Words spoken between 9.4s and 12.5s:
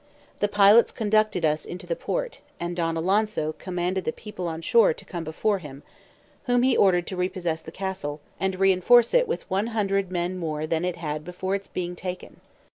one hundred men more than it had before its being taken.